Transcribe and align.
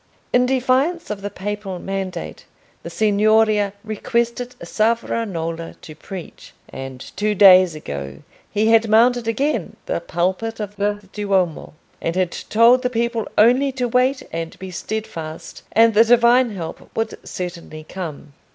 In 0.33 0.47
defiance 0.47 1.11
of 1.11 1.21
the 1.21 1.29
Papal 1.29 1.77
mandate 1.77 2.45
the 2.81 2.89
Signoria 2.89 3.71
requested 3.83 4.55
Savonarola 4.63 5.75
to 5.83 5.93
preach. 5.93 6.53
And 6.69 6.99
two 7.15 7.35
days 7.35 7.75
ago 7.75 8.23
he 8.51 8.69
had 8.69 8.89
mounted 8.89 9.27
again 9.27 9.75
the 9.85 9.99
pulpit 9.99 10.59
of 10.59 10.75
the 10.77 11.07
Duomo, 11.13 11.75
and 12.01 12.15
had 12.15 12.31
told 12.31 12.81
the 12.81 12.89
people 12.89 13.27
only 13.37 13.71
to 13.73 13.87
wait 13.87 14.23
and 14.33 14.57
be 14.57 14.71
steadfast 14.71 15.61
and 15.71 15.93
the 15.93 16.03
divine 16.03 16.55
help 16.55 16.89
would 16.95 17.19
certainly 17.23 17.83
come. 17.83 18.33